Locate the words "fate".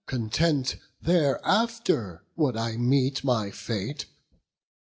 3.51-4.07